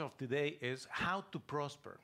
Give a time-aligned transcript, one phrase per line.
[0.00, 1.98] Of today is how to prosper.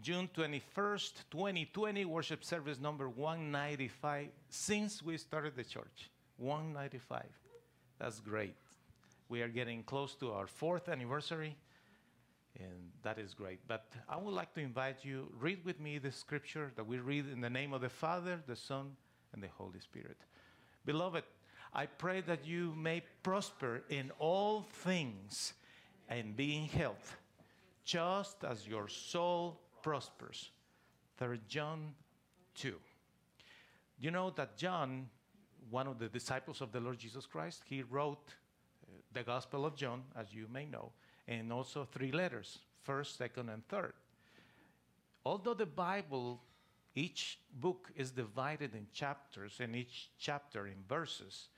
[0.00, 6.10] June 21st, 2020, worship service number 195 since we started the church.
[6.36, 7.24] 195.
[7.98, 8.54] That's great.
[9.28, 11.56] We are getting close to our fourth anniversary,
[12.56, 13.58] and that is great.
[13.66, 17.24] But I would like to invite you, read with me the scripture that we read
[17.32, 18.92] in the name of the Father, the Son,
[19.32, 20.18] and the Holy Spirit.
[20.84, 21.24] Beloved,
[21.74, 25.54] I pray that you may prosper in all things
[26.08, 27.16] and be in health,
[27.84, 30.50] just as your soul prospers.
[31.18, 31.94] 3 John
[32.56, 32.74] 2.
[33.98, 35.08] You know that John,
[35.70, 38.34] one of the disciples of the Lord Jesus Christ, he wrote
[38.84, 40.92] uh, the Gospel of John, as you may know,
[41.26, 43.94] and also three letters first, second, and third.
[45.24, 46.40] Although the Bible,
[46.94, 51.48] each book is divided in chapters and each chapter in verses,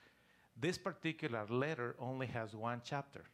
[0.58, 3.24] this particular letter only has one chapter.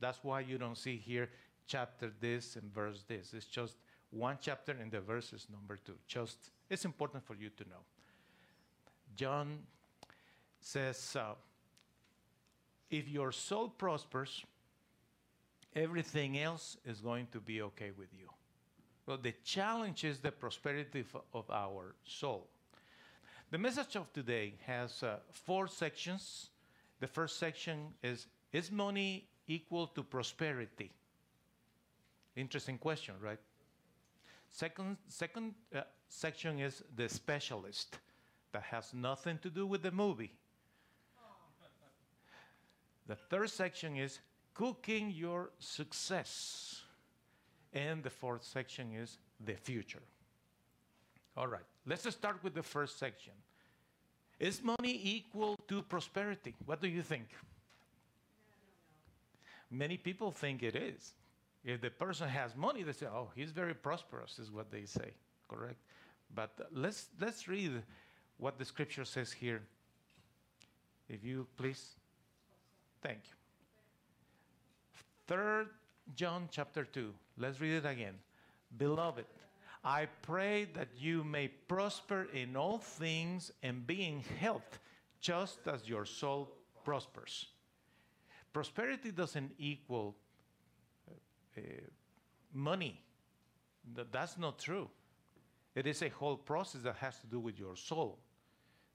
[0.00, 1.28] That's why you don't see here
[1.66, 3.32] chapter this and verse this.
[3.34, 3.76] It's just
[4.10, 5.94] one chapter in the verses number two.
[6.06, 7.84] Just it's important for you to know.
[9.14, 9.58] John
[10.60, 11.34] says, uh,
[12.90, 14.44] if your soul prospers,
[15.76, 18.28] everything else is going to be okay with you.
[19.06, 22.48] Well, the challenge is the prosperity of our soul.
[23.50, 26.50] The message of today has uh, four sections.
[27.00, 30.90] The first section is Is money equal to prosperity?
[32.36, 33.38] Interesting question, right?
[34.48, 37.98] Second, second uh, section is the specialist.
[38.52, 40.32] That has nothing to do with the movie.
[43.06, 44.18] The third section is
[44.54, 46.82] cooking your success.
[47.72, 50.02] And the fourth section is the future.
[51.36, 53.32] All right, let's start with the first section.
[54.40, 56.54] Is money equal to prosperity?
[56.66, 57.28] What do you think?
[59.70, 61.14] Many people think it is.
[61.64, 65.12] If the person has money, they say, "Oh, he's very prosperous," is what they say.
[65.48, 65.78] Correct.
[66.34, 67.82] But let's let's read
[68.38, 69.62] what the scripture says here.
[71.08, 71.96] If you please,
[73.02, 73.34] thank you.
[75.26, 75.68] Third
[76.14, 77.14] John chapter two.
[77.36, 78.18] Let's read it again.
[78.76, 79.26] Beloved,
[79.84, 84.78] I pray that you may prosper in all things and be in health,
[85.20, 86.52] just as your soul
[86.84, 87.46] prospers.
[88.52, 90.16] Prosperity doesn't equal
[91.56, 91.60] uh,
[92.52, 93.00] money.
[94.12, 94.88] That's not true.
[95.74, 98.18] It is a whole process that has to do with your soul,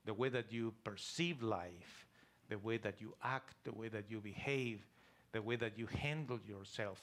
[0.05, 2.05] the way that you perceive life,
[2.49, 4.85] the way that you act, the way that you behave,
[5.31, 7.01] the way that you handle yourself.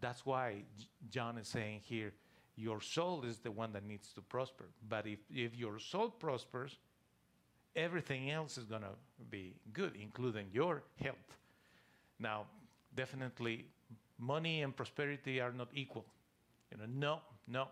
[0.00, 0.62] That's why
[1.10, 2.12] John is saying here,
[2.56, 4.66] your soul is the one that needs to prosper.
[4.88, 6.78] But if, if your soul prospers,
[7.78, 8.94] everything else is going to
[9.30, 11.36] be good, including your health.
[12.18, 12.46] Now,
[12.94, 13.66] definitely
[14.18, 16.04] money and prosperity are not equal.
[16.72, 17.68] You know, no, no.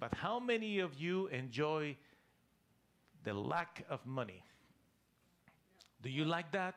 [0.00, 1.96] But how many of you enjoy
[3.24, 4.42] the lack of money?
[6.02, 6.76] Do you like that?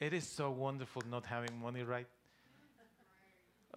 [0.00, 2.06] It is so wonderful not having money, right?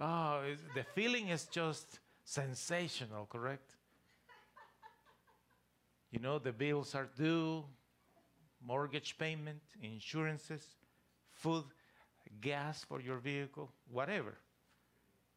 [0.02, 0.42] Oh,
[0.74, 3.70] the feeling is just sensational, correct?
[6.12, 7.66] You know, the bills are due,
[8.66, 10.76] mortgage payment, insurances,
[11.32, 11.66] food
[12.42, 14.36] gas for your vehicle, whatever.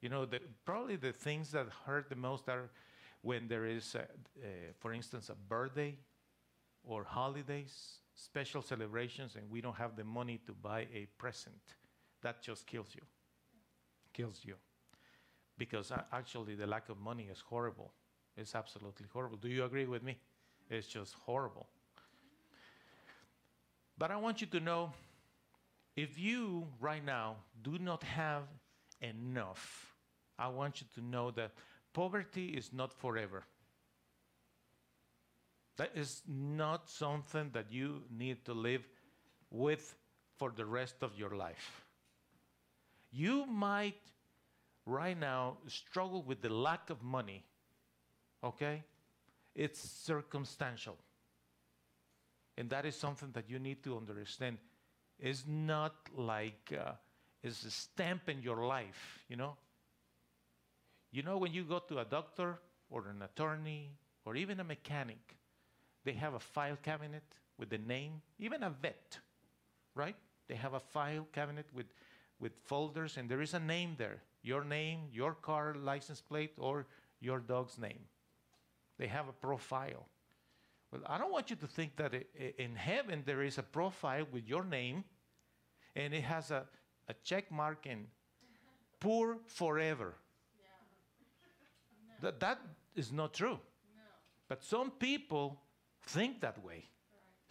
[0.01, 2.71] You know, the, probably the things that hurt the most are
[3.23, 4.47] when there is, a, uh,
[4.79, 5.97] for instance, a birthday
[6.85, 11.77] or holidays, special celebrations, and we don't have the money to buy a present.
[12.23, 13.03] That just kills you.
[14.13, 14.55] Kills you.
[15.57, 17.93] Because actually, the lack of money is horrible.
[18.37, 19.37] It's absolutely horrible.
[19.37, 20.19] Do you agree with me?
[20.69, 21.69] It's just horrible.
[23.99, 24.93] But I want you to know
[25.97, 28.45] if you right now do not have
[29.01, 29.95] enough,
[30.39, 31.53] I want you to know that
[31.93, 33.45] poverty is not forever.
[35.77, 38.87] That is not something that you need to live
[39.51, 39.95] with
[40.37, 41.85] for the rest of your life.
[43.11, 44.01] You might
[44.87, 47.45] right now struggle with the lack of money,
[48.43, 48.83] okay?
[49.55, 50.97] It's circumstantial.
[52.57, 54.59] And that is something that you need to understand
[55.19, 56.93] It's not like uh,
[57.43, 59.57] is a stamp in your life, you know.
[61.13, 62.59] You know when you go to a doctor
[62.91, 63.91] or an attorney
[64.25, 65.37] or even a mechanic,
[66.05, 67.25] they have a file cabinet
[67.59, 69.19] with the name, even a vet,
[69.95, 70.17] right?
[70.49, 71.87] They have a file cabinet with
[72.41, 76.87] with folders and there is a name there, your name, your car license plate or
[77.21, 78.01] your dog's name.
[78.99, 80.07] They have a profile.
[80.93, 82.13] Well, I don't want you to think that
[82.59, 85.05] in heaven there is a profile with your name
[85.97, 86.65] and it has a,
[87.09, 88.07] a check mark in,
[89.01, 90.15] poor forever.
[92.21, 92.61] That, that
[92.95, 93.59] is not true.
[94.49, 95.59] But some people
[96.03, 96.85] think that way.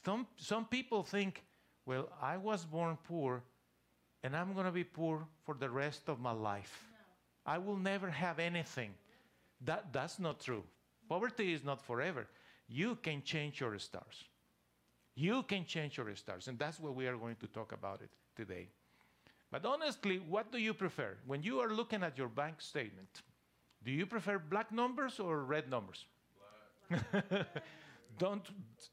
[0.06, 1.44] Some, some people think,
[1.86, 3.44] well, I was born poor
[4.24, 6.86] and I'm going to be poor for the rest of my life.
[7.44, 8.92] I will never have anything.
[9.66, 10.64] That, that's not true.
[11.10, 12.28] Poverty is not forever.
[12.72, 14.24] You can change your stars.
[15.14, 16.48] You can change your stars.
[16.48, 18.70] And that's what we are going to talk about it today.
[19.52, 21.18] But honestly, what do you prefer?
[21.28, 23.24] When you are looking at your bank statement,
[23.84, 26.06] do you prefer black numbers or red numbers?
[26.90, 27.48] Black.
[28.18, 28.46] don't,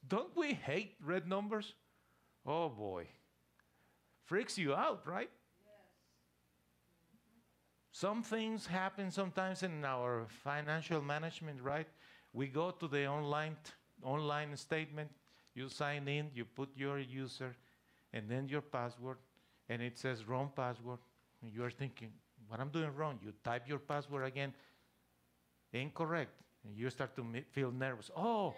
[0.08, 1.74] don't we hate red numbers?
[2.44, 3.06] Oh boy.
[4.24, 5.30] Freaks you out, right?
[7.92, 11.86] Some things happen sometimes in our financial management, right?
[12.38, 13.56] We go to the online
[14.04, 15.10] online statement,
[15.56, 17.56] you sign in, you put your user
[18.12, 19.16] and then your password,
[19.68, 21.00] and it says wrong password.
[21.42, 22.12] And you are thinking,
[22.46, 23.18] what I'm doing wrong?
[23.24, 24.54] You type your password again,
[25.72, 26.30] incorrect.
[26.64, 28.08] And you start to feel nervous.
[28.16, 28.54] Oh,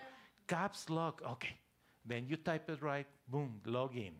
[0.47, 1.23] caps lock.
[1.27, 1.57] Okay.
[2.05, 4.13] Then you type it right, boom, log in.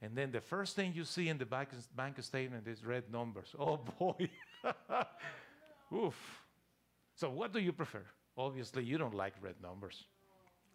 [0.00, 3.56] And then the first thing you see in the bank, bank statement is red numbers.
[3.58, 4.30] Oh boy.
[5.92, 6.44] Oof.
[7.16, 8.04] So what do you prefer?
[8.36, 10.04] Obviously, you don't like red numbers.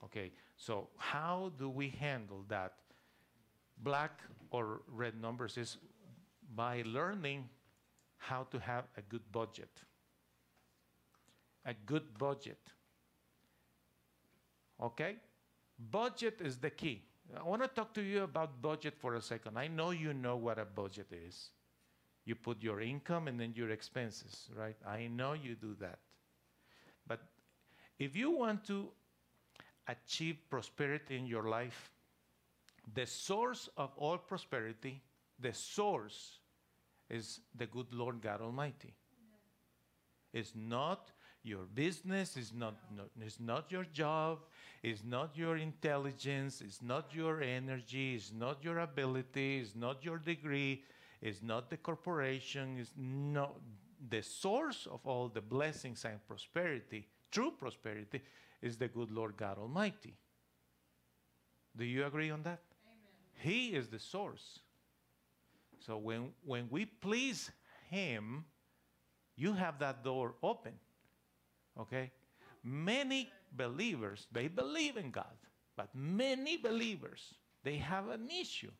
[0.03, 2.73] Okay, so how do we handle that?
[3.79, 4.21] Black
[4.51, 5.77] or red numbers is
[6.55, 7.49] by learning
[8.17, 9.69] how to have a good budget.
[11.65, 12.59] A good budget.
[14.81, 15.15] Okay?
[15.91, 17.03] Budget is the key.
[17.37, 19.57] I want to talk to you about budget for a second.
[19.57, 21.49] I know you know what a budget is.
[22.25, 24.75] You put your income and then your expenses, right?
[24.85, 25.99] I know you do that.
[27.99, 28.89] If you want to
[29.87, 31.91] achieve prosperity in your life,
[32.93, 35.01] the source of all prosperity,
[35.39, 36.39] the source
[37.09, 38.93] is the good Lord God Almighty.
[40.33, 41.11] It's not
[41.43, 44.39] your business, it's not, not, it's not your job,
[44.83, 50.17] it's not your intelligence, it's not your energy, it's not your ability, it's not your
[50.17, 50.83] degree,
[51.21, 53.55] it's not the corporation, it's not
[54.09, 58.21] the source of all the blessings and prosperity, true prosperity,
[58.61, 60.15] is the good Lord God Almighty.
[61.75, 62.61] Do you agree on that?
[62.85, 63.53] Amen.
[63.53, 64.59] He is the source.
[65.85, 67.51] So when, when we please
[67.89, 68.45] Him,
[69.35, 70.73] you have that door open.
[71.79, 72.11] Okay?
[72.63, 75.37] Many believers, they believe in God,
[75.75, 78.71] but many believers, they have an issue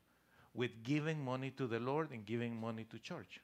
[0.53, 3.39] with giving money to the Lord and giving money to church.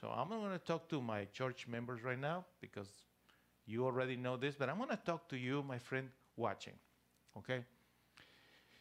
[0.00, 2.88] So I'm not going to talk to my church members right now because
[3.66, 6.74] you already know this, but I'm going to talk to you, my friend, watching.
[7.36, 7.64] Okay?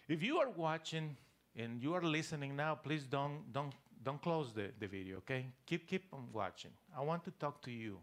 [0.08, 1.18] If you are watching
[1.56, 3.74] and you are listening now, please don't, don't,
[4.04, 5.48] don't close the, the video, okay?
[5.65, 6.72] Keep, keep on watching.
[6.96, 7.98] I want to talk to you,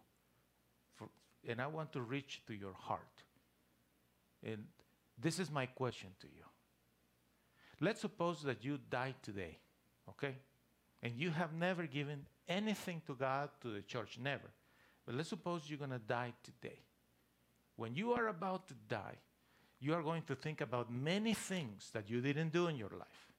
[0.96, 1.08] for,
[1.46, 3.00] and I want to reach to your heart.
[4.44, 4.64] And
[5.16, 6.44] this is my question to you.
[7.80, 9.58] Let's suppose that you die today,
[10.08, 10.34] okay?
[11.02, 14.50] And you have never given anything to God, to the church, never.
[15.04, 16.78] But let's suppose you're going to die today.
[17.76, 19.16] When you are about to die,
[19.80, 23.32] you are going to think about many things that you didn't do in your life.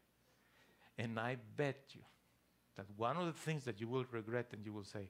[0.98, 2.01] And I bet you
[2.75, 5.10] that one of the things that you will regret and you will say,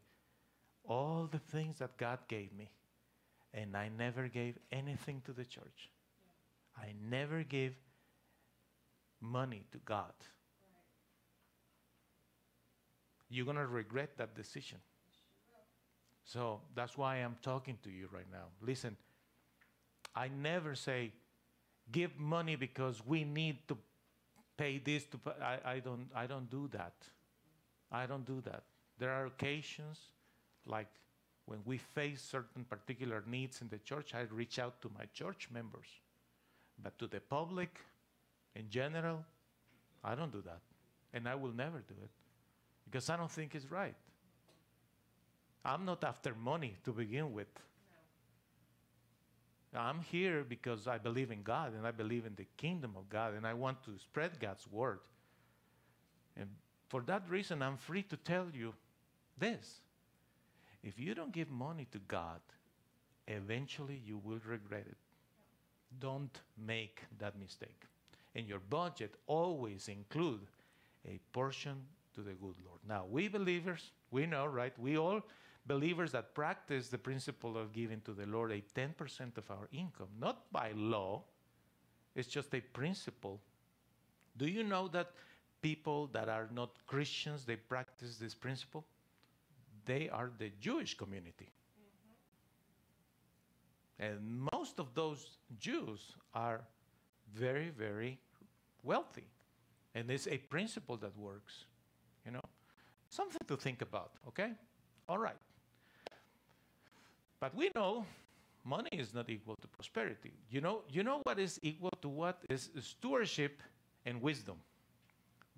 [0.85, 2.69] all the things that God gave me,
[3.53, 5.89] and I never gave anything to the church.
[6.77, 7.75] I never gave
[9.21, 10.13] money to God.
[13.29, 14.79] You're going to regret that decision.
[16.25, 18.45] So that's why I'm talking to you right now.
[18.61, 18.95] Listen,
[20.15, 21.11] I never say,
[21.91, 23.77] give money because we need to
[24.57, 25.31] pay this to pay.
[25.41, 26.93] I, I don't I don't do that.
[27.91, 28.63] I don't do that.
[28.99, 29.99] There are occasions
[30.65, 30.87] like
[31.45, 35.49] when we face certain particular needs in the church, I reach out to my church
[35.51, 35.87] members.
[36.81, 37.79] But to the public
[38.55, 39.25] in general,
[40.03, 40.61] I don't do that.
[41.13, 42.09] And I will never do it
[42.85, 43.95] because I don't think it's right.
[45.65, 47.47] I'm not after money to begin with.
[49.73, 49.79] No.
[49.79, 53.33] I'm here because I believe in God and I believe in the kingdom of God
[53.33, 54.99] and I want to spread God's word.
[56.37, 56.49] And
[56.89, 58.73] for that reason, I'm free to tell you
[59.37, 59.81] this.
[60.83, 62.41] If you don't give money to God,
[63.27, 64.97] eventually you will regret it.
[65.99, 67.83] Don't make that mistake.
[68.35, 70.41] And your budget, always include
[71.07, 71.75] a portion
[72.15, 72.79] to the good Lord.
[72.87, 74.77] Now, we believers, we know, right?
[74.77, 75.21] We all
[75.65, 80.09] believers that practice the principle of giving to the Lord a 10% of our income,
[80.19, 81.23] not by law,
[82.15, 83.41] it's just a principle.
[84.37, 85.11] Do you know that
[85.61, 88.85] people that are not Christians, they practice this principle?
[89.85, 91.49] they are the Jewish community.
[93.99, 94.05] Mm-hmm.
[94.05, 96.61] And most of those Jews are
[97.33, 98.19] very, very
[98.83, 99.27] wealthy.
[99.95, 101.65] And it's a principle that works,
[102.25, 102.41] you know.
[103.09, 104.53] Something to think about, okay?
[105.07, 105.37] All right.
[107.43, 108.05] But we know
[108.63, 110.31] money is not equal to prosperity.
[110.49, 113.61] You know, you know what is equal to what is stewardship
[114.05, 114.55] and wisdom.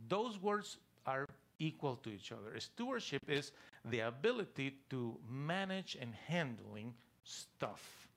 [0.09, 1.27] Those words are
[1.59, 2.59] equal to each other.
[2.59, 3.51] Stewardship is
[3.91, 6.91] the ability to manage and handling
[7.23, 8.07] stuff.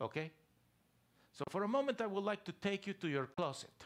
[0.00, 0.30] Okay?
[1.34, 3.84] So for a moment I would like to take you to your closet.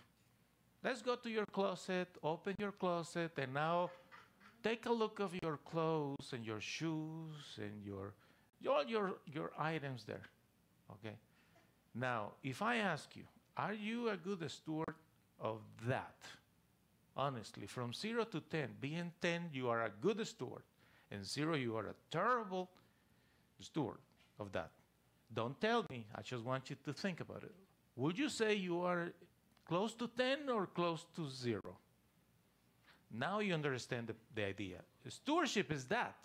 [0.84, 3.90] Let's go to your closet, open your closet and now
[4.62, 8.14] take a look of your clothes and your shoes and your
[8.66, 10.22] all your your items there.
[10.92, 11.16] Okay?
[11.94, 13.24] Now, if I ask you,
[13.56, 14.94] are you a good steward
[15.40, 16.16] of that?
[17.14, 20.62] Honestly, from 0 to 10, being 10, you are a good steward,
[21.10, 22.70] and 0, you are a terrible
[23.60, 23.98] steward
[24.40, 24.70] of that.
[25.34, 27.54] Don't tell me, I just want you to think about it.
[27.96, 29.12] Would you say you are
[29.66, 31.60] close to 10 or close to 0?
[33.10, 34.78] Now you understand the, the idea.
[35.06, 36.16] Stewardship is that.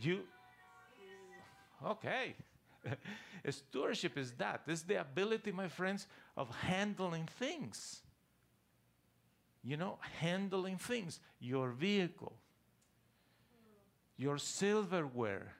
[0.00, 0.20] You,
[1.86, 2.34] okay.
[3.50, 4.62] Stewardship is that.
[4.66, 8.00] It's the ability, my friends, of handling things.
[9.62, 11.20] You know, handling things.
[11.40, 12.34] Your vehicle,
[14.16, 15.54] your silverware,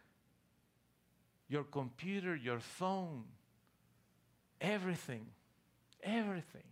[1.49, 3.25] your computer, your phone,
[4.61, 5.27] everything.
[6.03, 6.63] Everything.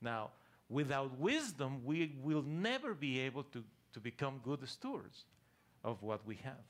[0.00, 0.30] Now,
[0.68, 3.62] without wisdom, we will never be able to,
[3.92, 5.24] to become good stewards
[5.84, 6.64] of what we have.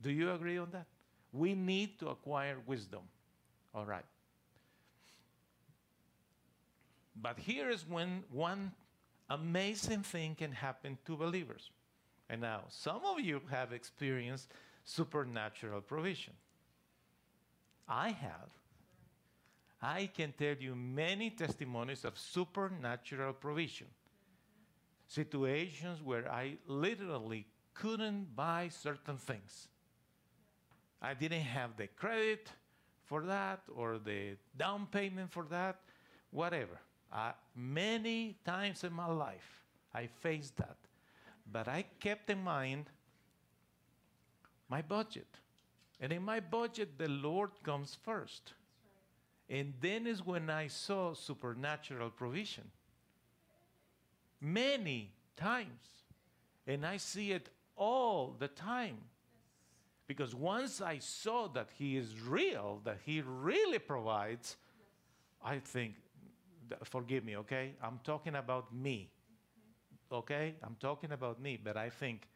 [0.00, 0.86] Do you agree on that?
[1.32, 3.02] We need to acquire wisdom.
[3.74, 4.04] All right.
[7.20, 8.72] But here is when one
[9.30, 11.70] amazing thing can happen to believers.
[12.28, 14.52] And now, some of you have experienced
[14.84, 16.34] supernatural provision.
[17.88, 18.50] I have.
[19.80, 23.86] I can tell you many testimonies of supernatural provision.
[25.06, 29.68] Situations where I literally couldn't buy certain things.
[31.00, 32.50] I didn't have the credit
[33.04, 35.80] for that or the down payment for that,
[36.30, 36.80] whatever.
[37.12, 39.62] Uh, many times in my life,
[39.94, 40.76] I faced that.
[41.50, 42.86] But I kept in mind
[44.68, 45.28] my budget.
[46.00, 48.52] And in my budget, the Lord comes first.
[49.48, 52.64] And then is when I saw supernatural provision.
[54.40, 56.04] Many times.
[56.66, 58.98] And I see it all the time.
[60.06, 64.56] Because once I saw that He is real, that He really provides,
[65.44, 65.94] I think,
[66.84, 67.74] forgive me, okay?
[67.82, 69.10] I'm talking about me.
[70.12, 70.54] Okay?
[70.62, 72.28] I'm talking about me, but I think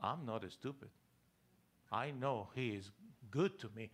[0.00, 0.90] I'm not stupid.
[1.90, 2.90] I know He is
[3.30, 3.90] good to me.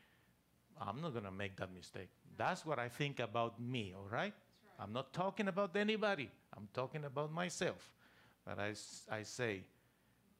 [0.80, 2.08] I'm not going to make that mistake.
[2.36, 4.12] That's what I think about me, all right?
[4.12, 4.34] right?
[4.78, 6.30] I'm not talking about anybody.
[6.56, 7.90] I'm talking about myself.
[8.46, 8.72] But I,
[9.10, 9.62] I say,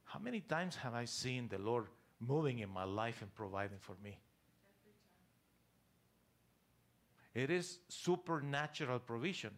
[0.05, 1.87] how many times have I seen the Lord
[2.21, 4.19] moving in my life and providing for me?
[7.35, 9.51] It is supernatural provision.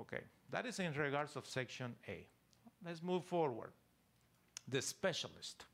[0.00, 2.26] Okay, that is in regards of section A.
[2.84, 3.72] Let's move forward.
[4.68, 5.64] The specialist.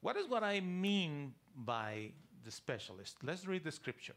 [0.00, 2.12] What is what I mean by
[2.44, 3.16] the specialist?
[3.22, 4.14] Let's read the scripture.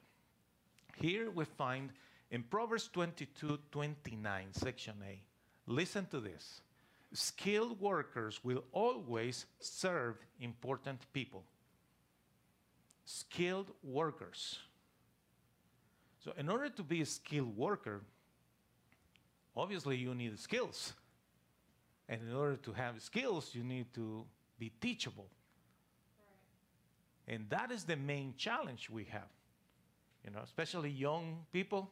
[0.96, 1.92] Here we find
[2.32, 5.22] in Proverbs 22 29, section A.
[5.68, 6.62] Listen to this.
[7.14, 11.44] Skilled workers will always serve important people.
[13.06, 14.60] Skilled workers.
[16.24, 18.02] So, in order to be a skilled worker,
[19.56, 20.94] obviously you need skills.
[22.08, 24.26] And in order to have skills, you need to
[24.60, 25.28] be teachable.
[27.28, 29.30] And that is the main challenge we have.
[30.26, 31.92] You know, especially young people,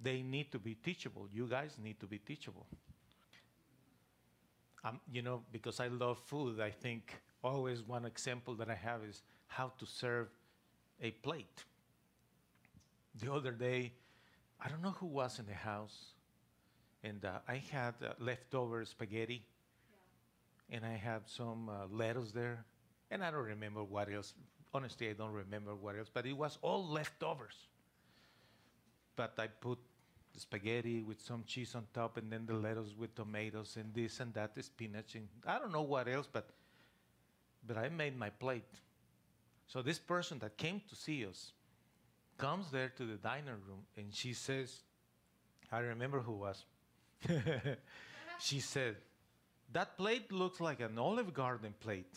[0.00, 1.28] they need to be teachable.
[1.32, 2.66] You guys need to be teachable.
[4.86, 7.12] Um, you know, because I love food, I think
[7.42, 10.28] always one example that I have is how to serve
[11.02, 11.64] a plate
[13.18, 13.92] the other day,
[14.60, 16.14] I don't know who was in the house,
[17.02, 19.42] and uh, I had uh, leftover spaghetti,
[20.68, 20.76] yeah.
[20.76, 22.64] and I had some uh, lettuce there,
[23.10, 24.34] and I don't remember what else.
[24.74, 27.54] Honestly, I don't remember what else, but it was all leftovers.
[29.14, 29.78] But I put
[30.36, 34.32] spaghetti with some cheese on top, and then the lettuce with tomatoes, and this and
[34.34, 36.50] that, spinach, and I don't know what else, but
[37.66, 38.80] but I made my plate.
[39.66, 41.52] So this person that came to see us
[42.38, 44.82] comes there to the dining room and she says,
[45.72, 46.64] I remember who was.
[48.38, 48.96] she said,
[49.72, 52.14] That plate looks like an Olive Garden plate.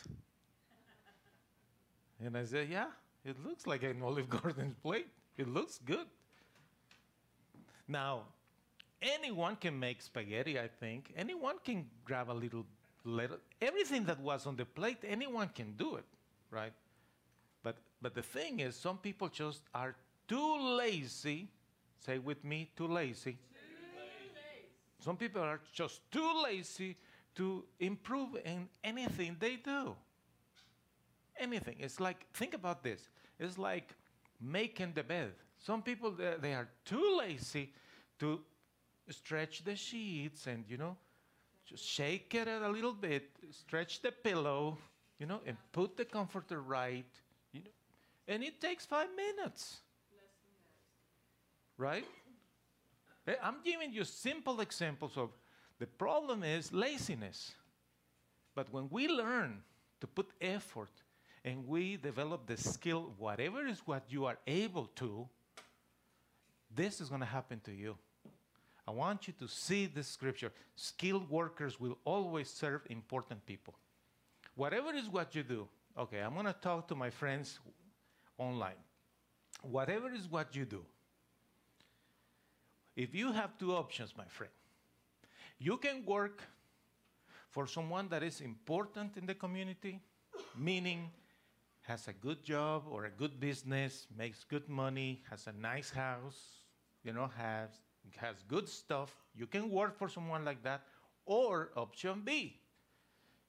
[2.24, 2.88] and I said, Yeah,
[3.26, 5.08] it looks like an Olive Garden plate.
[5.38, 6.06] It looks good.
[7.90, 8.22] Now,
[9.02, 11.12] anyone can make spaghetti, I think.
[11.18, 12.66] Anyone can grab a little
[13.04, 13.40] lettuce.
[13.60, 16.06] Everything that was on the plate, anyone can do it,
[16.52, 16.72] right?
[17.64, 19.96] But, but the thing is, some people just are
[20.28, 21.50] too lazy.
[21.98, 23.40] Say with me, too lazy.
[25.00, 26.96] Some people are just too lazy
[27.36, 29.96] to improve in anything they do.
[31.38, 31.78] Anything.
[31.80, 33.10] It's like, think about this.
[33.40, 33.96] It's like
[34.40, 35.32] making the bed.
[35.60, 37.74] Some people, they, are too lazy
[38.20, 38.40] to
[39.10, 40.96] stretch the sheets and, you know,
[41.66, 44.78] just shake it a little bit, stretch the pillow,
[45.20, 47.06] you know, and put the comforter right,
[47.52, 47.72] you know,
[48.28, 49.82] and it takes five minutes.
[51.78, 52.06] Right?
[53.28, 55.30] Eh, I'm giving you simple examples of
[55.78, 57.54] the problem is laziness.
[58.56, 59.62] But when we learn
[60.02, 60.92] to put effort
[61.46, 65.28] and we develop the skill, whatever is what you are able to,
[66.80, 67.98] this is going to happen to you.
[68.88, 70.54] I want you to see this scripture.
[70.78, 73.74] Skilled workers will always serve important people.
[74.56, 77.60] Whatever is what you do, okay, I'm going to talk to my friends
[78.38, 78.80] online.
[79.62, 80.86] Whatever is what you do,
[82.96, 84.54] if you have two options, my friend,
[85.58, 86.44] you can work
[87.50, 90.00] for someone that is important in the community,
[90.58, 91.10] meaning
[91.82, 96.59] has a good job or a good business, makes good money, has a nice house,
[97.04, 97.70] you know, has
[98.18, 99.16] has good stuff.
[99.36, 100.82] You can work for someone like that.
[101.26, 102.60] Or option B,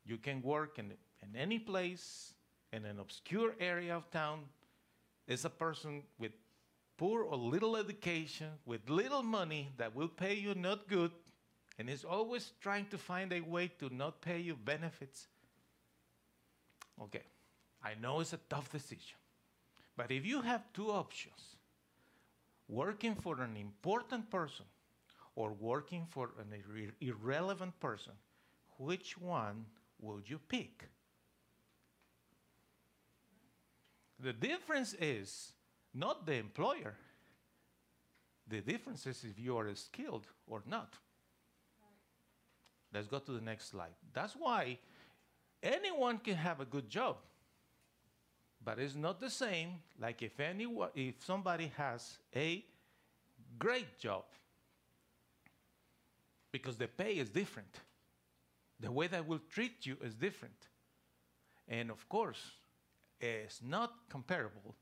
[0.04, 2.34] you can work in, in any place
[2.72, 4.40] in an obscure area of town
[5.28, 6.32] as a person with
[6.96, 11.10] poor or little education, with little money that will pay you not good,
[11.78, 15.28] and is always trying to find a way to not pay you benefits.
[17.02, 17.22] Okay,
[17.82, 19.16] I know it's a tough decision.
[19.96, 21.56] But if you have two options,
[22.70, 24.64] working for an important person
[25.35, 28.12] or working for an ir- irrelevant person,
[28.78, 29.66] which one
[30.00, 30.88] would you pick?
[34.20, 35.52] The difference is
[35.94, 36.94] not the employer.
[38.46, 40.94] The difference is if you are skilled or not.
[42.92, 43.94] Let's go to the next slide.
[44.12, 44.78] That's why
[45.62, 47.16] anyone can have a good job.
[48.62, 52.64] But it's not the same like if anyone if somebody has a
[53.59, 54.25] great job.
[56.53, 57.81] Because the pay is different.
[58.81, 60.68] The way they will treat you is different.
[61.68, 62.40] And of course,
[63.20, 64.75] it's not comparable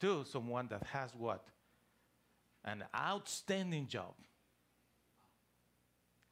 [0.00, 1.46] to someone that has what?
[2.64, 4.14] An outstanding job.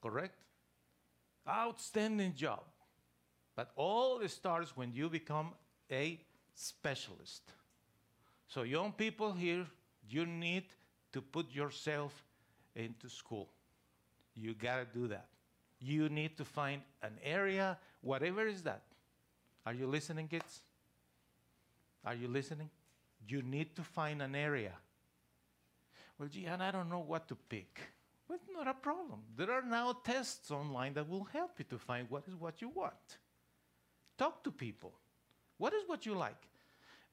[0.03, 0.35] Correct?
[1.49, 2.63] Outstanding job.
[3.55, 5.53] But all starts when you become
[5.91, 6.19] a
[6.55, 7.43] specialist.
[8.49, 9.67] So, young people here,
[10.09, 10.65] you need
[11.13, 12.25] to put yourself
[12.75, 13.49] into school.
[14.35, 15.27] You got to do that.
[15.81, 18.83] You need to find an area, whatever is that.
[19.65, 20.61] Are you listening, kids?
[22.05, 22.71] Are you listening?
[23.29, 24.73] You need to find an area.
[26.19, 27.81] Well, gee, and I don't know what to pick.
[28.29, 29.21] Well, not a problem.
[29.37, 32.69] There are now tests online that will help you to find what is what you
[32.69, 33.19] want.
[34.19, 34.93] Talk to people.
[35.61, 36.43] What is what you like?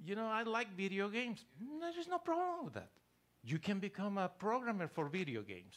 [0.05, 1.43] You know, I like video games.
[1.81, 2.91] There's no problem with that.
[3.43, 5.75] You can become a programmer for video games.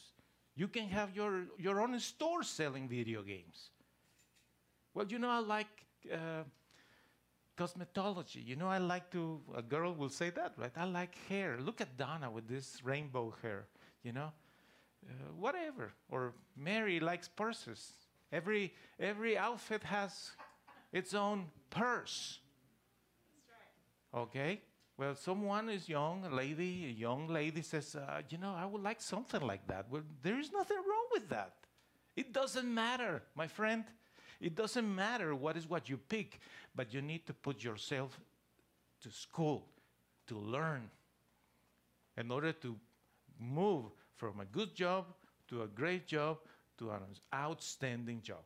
[0.54, 3.70] You can have your, your own store selling video games.
[4.94, 5.66] Well, you know, I like
[6.12, 6.44] uh,
[7.58, 8.46] cosmetology.
[8.46, 10.70] You know, I like to, a girl will say that, right?
[10.76, 11.58] I like hair.
[11.60, 13.66] Look at Donna with this rainbow hair,
[14.04, 14.30] you know?
[15.04, 15.90] Uh, whatever.
[16.08, 17.94] Or Mary likes purses.
[18.30, 20.30] Every, every outfit has
[20.92, 22.38] its own purse.
[24.14, 24.60] Okay?
[24.96, 28.82] Well, someone is young, a lady, a young lady says, uh, you know, I would
[28.82, 29.86] like something like that.
[29.90, 31.54] Well, there is nothing wrong with that.
[32.16, 33.84] It doesn't matter, my friend.
[34.40, 36.40] It doesn't matter what is what you pick,
[36.74, 38.20] but you need to put yourself
[39.02, 39.66] to school
[40.26, 40.90] to learn
[42.16, 42.76] in order to
[43.38, 43.84] move
[44.16, 45.06] from a good job
[45.48, 46.38] to a great job
[46.78, 47.00] to an
[47.34, 48.42] outstanding job.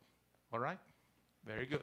[0.52, 0.78] All right?
[1.44, 1.82] Very good.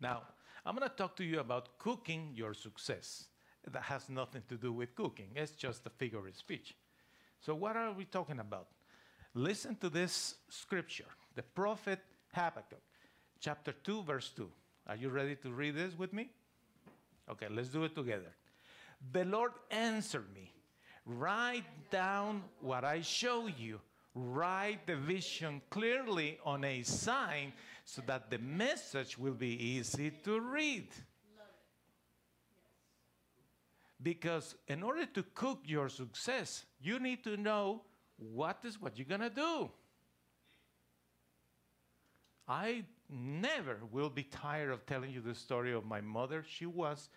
[0.00, 0.22] Now,
[0.64, 3.26] I'm going to talk to you about cooking your success.
[3.70, 6.74] That has nothing to do with cooking, it's just a figure of speech.
[7.40, 8.68] So, what are we talking about?
[9.34, 12.00] Listen to this scripture, the prophet
[12.32, 12.82] Habakkuk,
[13.38, 14.48] chapter 2, verse 2.
[14.88, 16.30] Are you ready to read this with me?
[17.30, 18.34] Okay, let's do it together.
[19.12, 20.52] The Lord answered me
[21.06, 23.80] Write down what I show you.
[24.14, 27.52] Write the vision clearly on a sign
[27.90, 30.86] so that the message will be easy to read.
[34.00, 37.82] Because in order to cook your success, you need to know
[38.16, 39.70] what is what you're going to do.
[42.46, 46.44] I never will be tired of telling you the story of my mother.
[46.46, 47.08] She was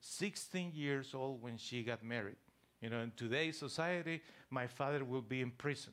[0.00, 2.36] 16 years old when she got married.
[2.80, 5.92] You know, in today's society, my father will be in prison.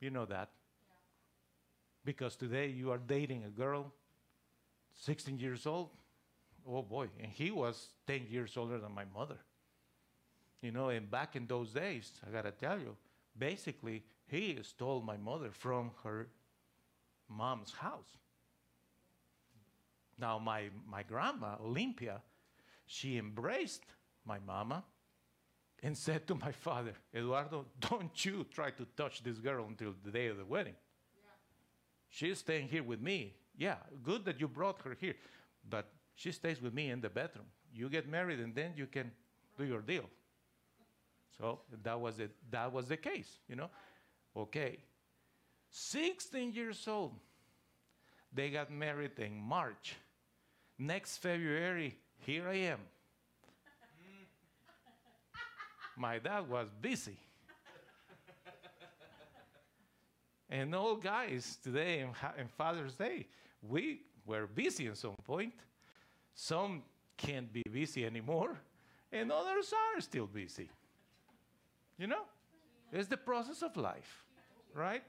[0.00, 0.50] You know that.
[2.04, 3.92] Because today you are dating a girl,
[5.00, 5.90] 16 years old.
[6.66, 9.38] Oh boy, and he was 10 years older than my mother.
[10.62, 12.96] You know, and back in those days, I gotta tell you,
[13.36, 16.28] basically, he stole my mother from her
[17.28, 18.18] mom's house.
[20.18, 22.22] Now, my, my grandma, Olympia,
[22.86, 23.84] she embraced
[24.24, 24.84] my mama
[25.82, 30.10] and said to my father, Eduardo, don't you try to touch this girl until the
[30.10, 30.74] day of the wedding.
[32.14, 33.34] She's staying here with me.
[33.58, 33.74] Yeah,
[34.04, 35.16] good that you brought her here,
[35.68, 37.46] but she stays with me in the bedroom.
[37.74, 39.10] You get married and then you can
[39.58, 40.04] do your deal.
[41.36, 42.30] So that was it.
[42.52, 43.68] That was the case, you know.
[44.36, 44.78] Okay.
[45.70, 47.18] 16 years old.
[48.32, 49.96] They got married in March.
[50.78, 52.78] Next February, here I am.
[55.96, 57.18] My dad was busy.
[60.54, 62.06] And all guys today
[62.38, 63.26] in Father's Day,
[63.60, 65.52] we were busy at some point.
[66.36, 66.84] Some
[67.16, 68.60] can't be busy anymore,
[69.10, 70.70] and others are still busy.
[71.98, 72.22] You know?
[72.92, 74.24] It's the process of life,
[74.72, 75.02] right?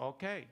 [0.00, 0.46] Okay.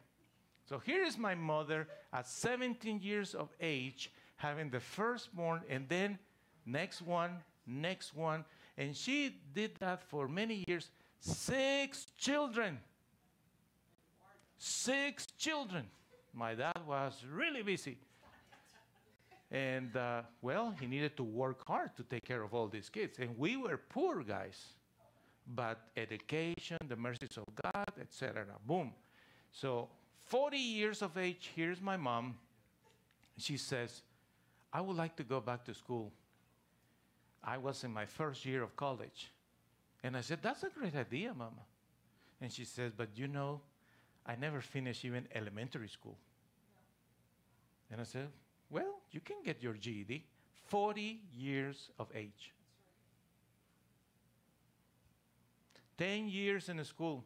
[0.69, 6.17] So here is my mother at 17 years of age having the firstborn and then
[6.65, 8.45] next one, next one.
[8.79, 10.91] And she did that for many years.
[11.19, 12.79] Six children.
[14.65, 15.89] Six children.
[16.33, 17.99] My dad was really busy.
[19.51, 23.19] And uh, well, he needed to work hard to take care of all these kids.
[23.19, 24.75] And we were poor guys.
[25.53, 28.47] But education, the mercies of God, etc.
[28.65, 28.93] Boom.
[29.51, 29.89] So
[30.27, 32.37] 40 years of age, here's my mom.
[33.39, 34.03] She says,
[34.73, 36.13] I would like to go back to school.
[37.43, 39.33] I was in my first year of college.
[40.05, 41.67] And I said, That's a great idea, Mama.
[42.41, 43.61] And she says, But you know,
[44.27, 46.17] I never finished even elementary school.
[47.91, 48.29] And I said,
[48.71, 50.25] Well, you can get your GED.
[50.69, 52.53] 40 years of age.
[55.99, 57.25] 10 years in school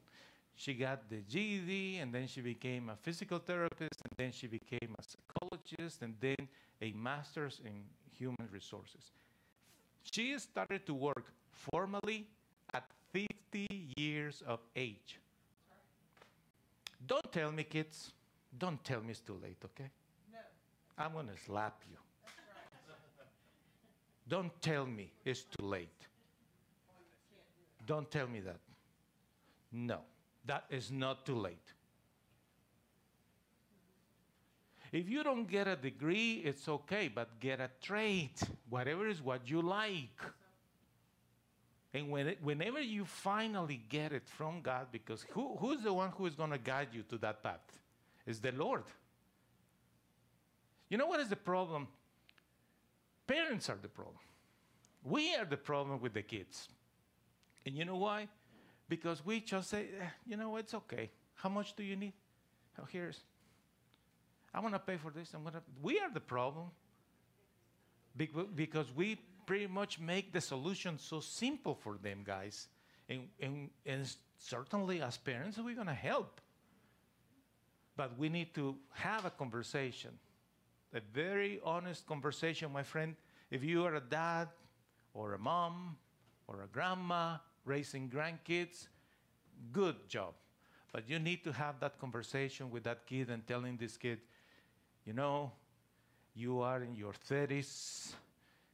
[0.57, 4.95] she got the GED and then she became a physical therapist and then she became
[4.99, 6.49] a psychologist and then
[6.81, 9.13] a master's in human resources.
[10.03, 12.27] She started to work formally
[12.73, 15.21] at 50 years of age.
[17.05, 18.13] Don't tell me, kids.
[18.57, 19.91] Don't tell me it's too late, okay?
[20.33, 20.39] No.
[20.99, 21.99] I'm going to slap you.
[22.25, 22.33] Right.
[24.29, 25.89] Don't tell me it's too late.
[27.87, 28.61] Don't tell me that.
[29.73, 30.01] No
[30.47, 31.73] that is not too late.
[34.93, 38.31] If you don't get a degree, it's okay, but get a trade,
[38.71, 40.21] whatever is what you like.
[41.97, 46.11] And when it, whenever you finally get it from God, because who, who's the one
[46.11, 47.61] who is going to guide you to that path?
[48.27, 48.85] It's the Lord.
[50.89, 51.89] You know what is the problem?
[53.27, 54.19] Parents are the problem.
[55.03, 56.69] We are the problem with the kids.
[57.65, 58.29] And you know why?
[58.89, 61.11] because we just say, eh, you know, it's okay.
[61.35, 62.13] How much do you need?
[62.81, 63.21] Oh, here's.
[64.55, 65.35] I want to pay for this.
[65.35, 65.63] I'm gonna.
[65.83, 66.67] We are the problem
[68.17, 72.69] because we pretty much make the solution so simple for them, guys.
[73.09, 76.41] And, and, and certainly, as parents, we're going to help.
[77.97, 80.11] But we need to have a conversation,
[80.93, 83.15] a very honest conversation, my friend.
[83.51, 84.49] If you are a dad
[85.15, 85.97] or a mom
[86.49, 88.89] or a grandma raising grandkids,
[89.73, 90.35] good job.
[90.93, 94.21] But you need to have that conversation with that kid and telling this kid,
[95.05, 95.53] you know,
[96.35, 98.13] you are in your 30s,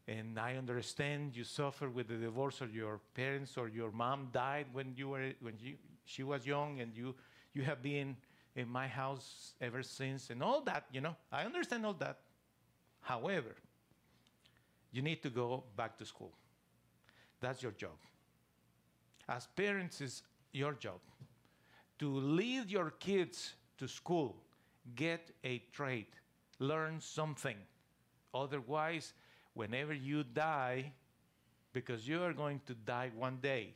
[0.08, 4.66] and I understand you suffer with the divorce of your parents or your mom died
[4.72, 7.14] when you were when you, she was young, and you
[7.52, 8.16] you have been
[8.54, 10.86] in my house ever since, and all that.
[10.92, 12.18] You know, I understand all that.
[13.00, 13.54] However,
[14.92, 16.32] you need to go back to school.
[17.40, 17.96] That's your job.
[19.28, 21.00] As parents, it's your job
[22.02, 24.34] to lead your kids to school,
[24.96, 26.08] get a trade,
[26.58, 27.56] learn something.
[28.34, 29.12] Otherwise,
[29.54, 30.92] whenever you die,
[31.72, 33.74] because you are going to die one day,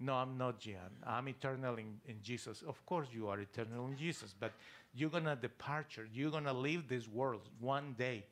[0.00, 0.90] No, I'm not Gian.
[1.06, 2.62] I'm eternal in, in Jesus.
[2.66, 4.52] Of course, you are eternal in Jesus, but
[4.92, 6.06] you're going to departure.
[6.12, 8.24] You're going to leave this world one day.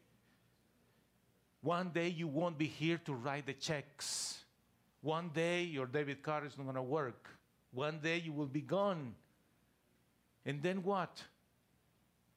[1.62, 4.44] One day you won't be here to write the checks.
[5.00, 7.28] One day your debit card is not going to work.
[7.72, 9.14] One day you will be gone.
[10.44, 11.22] And then what?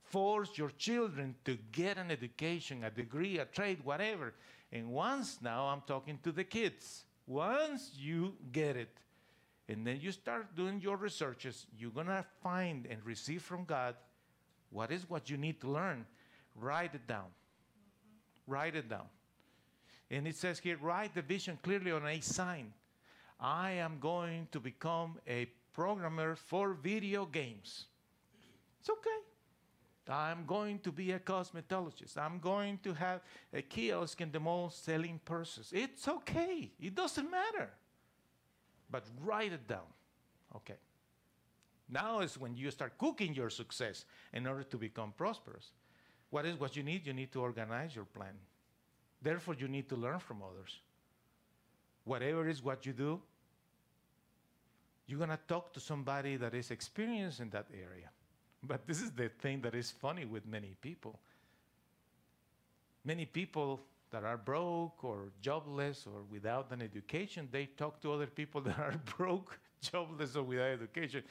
[0.10, 4.34] Force your children to get an education, a degree, a trade, whatever.
[4.72, 7.06] And once now I'm talking to the kids.
[7.28, 8.98] Once you get it,
[9.68, 13.96] and then you start doing your researches, you're going to find and receive from God
[14.70, 16.06] what is what you need to learn.
[16.56, 17.26] Write it down.
[17.26, 18.52] Mm-hmm.
[18.52, 19.08] Write it down.
[20.12, 22.74] And it says here, write the vision clearly on a sign.
[23.40, 27.86] I am going to become a programmer for video games.
[28.80, 29.10] It's okay.
[30.08, 32.18] I'm going to be a cosmetologist.
[32.18, 33.22] I'm going to have
[33.54, 35.72] a kiosk in the mall selling purses.
[35.74, 36.72] It's okay.
[36.80, 37.70] It doesn't matter
[38.90, 39.90] but write it down.
[40.56, 40.76] Okay.
[41.90, 45.72] Now is when you start cooking your success in order to become prosperous.
[46.30, 47.06] What is what you need?
[47.06, 48.34] You need to organize your plan.
[49.22, 50.80] Therefore, you need to learn from others.
[52.04, 53.22] Whatever is what you do,
[55.08, 58.10] you're going to talk to somebody that is experienced in that area.
[58.68, 61.20] But this is the thing that is funny with many people.
[63.04, 68.28] Many people that are broke or jobless or without an education, they talk to other
[68.28, 71.24] people that are broke, jobless, or without education.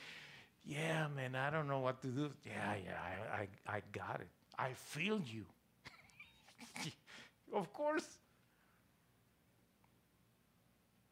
[0.64, 2.30] Yeah, man, I don't know what to do.
[2.46, 2.98] Yeah, yeah,
[3.32, 3.42] I,
[3.72, 4.28] I, I got it.
[4.58, 5.44] I feel you.
[7.52, 8.18] of course.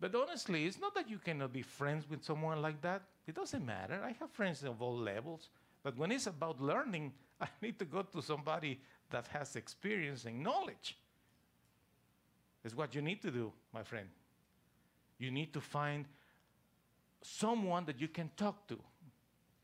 [0.00, 3.02] But honestly, it's not that you cannot be friends with someone like that.
[3.26, 4.00] It doesn't matter.
[4.04, 5.48] I have friends of all levels.
[5.82, 10.42] But when it's about learning, I need to go to somebody that has experience and
[10.42, 10.96] knowledge.
[12.64, 14.08] Is what you need to do, my friend.
[15.18, 16.04] You need to find
[17.22, 18.78] someone that you can talk to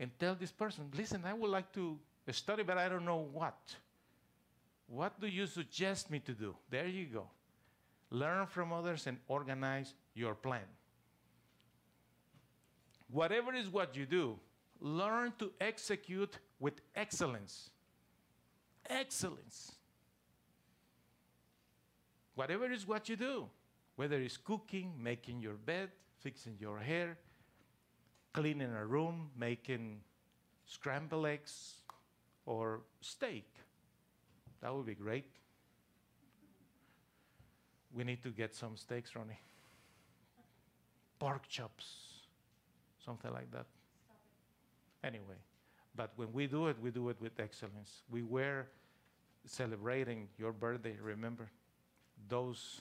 [0.00, 1.98] and tell this person, listen, I would like to
[2.31, 3.59] study, but I don't know what.
[4.88, 6.54] What do you suggest me to do?
[6.70, 7.28] There you go.
[8.11, 10.66] Learn from others and organize your plan.
[13.11, 14.38] Whatever is what you do,
[14.80, 17.70] learn to execute with excellence.
[18.88, 19.72] Excellence
[22.38, 23.48] whatever is what you do,
[23.96, 27.18] whether it's cooking, making your bed, fixing your hair,
[28.32, 30.00] cleaning a room, making
[30.64, 31.82] scrambled eggs,
[32.46, 33.52] or steak.
[34.60, 35.26] That would be great.
[37.92, 39.40] We need to get some steaks, Ronnie.
[41.18, 41.86] Pork chops,
[43.04, 43.66] something like that.
[45.04, 45.38] Anyway,
[45.94, 48.02] but when we do it, we do it with excellence.
[48.11, 48.66] We were
[49.46, 51.50] celebrating your birthday, remember?
[52.26, 52.80] those,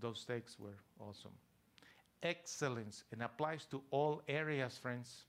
[0.00, 1.32] those steaks were awesome.
[2.22, 5.24] Excellence, and applies to all areas, friends.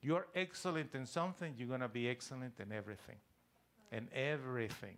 [0.00, 3.16] You're excellent in something, you're going to be excellent in everything.
[3.92, 4.96] In everything.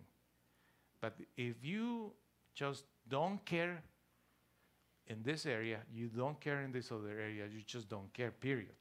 [1.01, 2.13] But if you
[2.53, 3.81] just don't care
[5.07, 8.75] in this area, you don't care in this other area, you just don't care, period.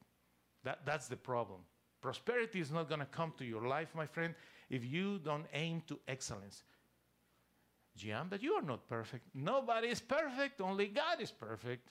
[0.62, 1.61] That, that's the problem.
[2.03, 4.35] Prosperity is not going to come to your life, my friend,
[4.69, 6.65] if you don't aim to excellence.
[7.97, 9.25] Gian, but you are not perfect.
[9.35, 11.88] Nobody is perfect, only God is perfect.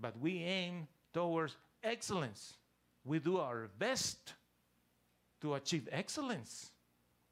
[0.00, 2.54] But we aim towards excellence.
[3.04, 4.34] We do our best
[5.42, 6.70] to achieve excellence.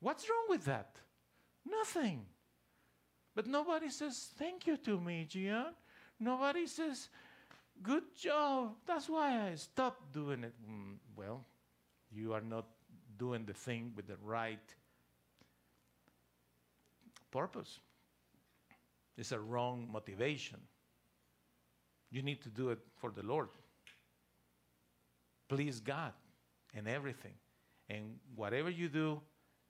[0.01, 0.97] What's wrong with that?
[1.65, 2.27] Nothing.
[3.35, 5.67] But nobody says thank you to me, Gian.
[6.21, 7.09] Nobody says
[7.83, 8.75] good job.
[8.87, 10.55] That's why I stopped doing it.
[10.69, 11.45] Mm, well,
[12.13, 12.67] you are not
[13.19, 14.75] doing the thing with the right
[17.31, 17.81] purpose.
[19.17, 20.61] It's a wrong motivation.
[22.11, 23.49] You need to do it for the Lord.
[25.49, 26.13] Please God
[26.73, 27.35] in everything.
[27.91, 29.21] And whatever you do,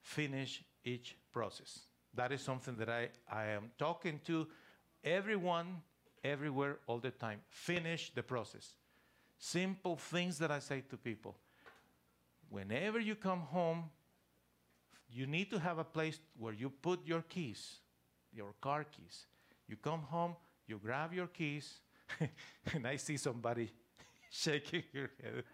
[0.02, 1.80] finish each process.
[2.14, 4.46] That is something that I, I am talking to
[5.02, 5.82] everyone,
[6.22, 7.40] everywhere, all the time.
[7.48, 8.74] Finish the process.
[9.38, 11.36] Simple things that I say to people.
[12.50, 13.84] Whenever you come home,
[15.10, 17.76] you need to have a place where you put your keys,
[18.32, 19.26] your car keys.
[19.68, 20.34] You come home,
[20.66, 21.80] you grab your keys,
[22.74, 23.70] and I see somebody
[24.30, 25.44] shaking your head.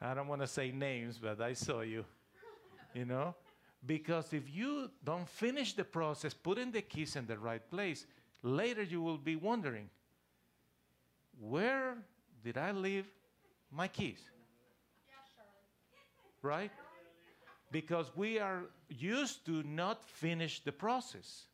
[0.00, 2.04] I don't want to say names, but I saw you.
[2.94, 3.34] You know?
[3.84, 8.06] Because if you don't finish the process, putting the keys in the right place,
[8.42, 9.90] later you will be wondering,
[11.38, 11.98] where
[12.46, 13.06] did I leave
[13.70, 14.22] my keys?
[15.08, 16.70] Yeah, right?
[17.70, 21.46] because we are used to not finish the process.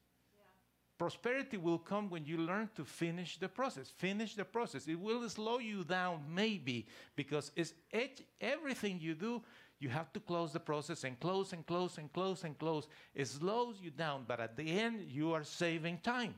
[0.99, 3.89] Prosperity will come when you learn to finish the process.
[3.89, 4.87] Finish the process.
[4.87, 9.43] It will slow you down, maybe, because it's each, everything you do,
[9.81, 12.87] you have to close the process and close and close and close and close.
[13.15, 16.35] It slows you down, but at the end, you are saving time.